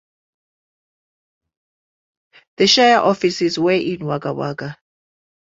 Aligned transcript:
The 2.57 2.65
shire 2.65 3.01
offices 3.01 3.59
were 3.59 3.73
in 3.73 4.03
Wagga 4.03 4.33
Wagga. 4.33 4.79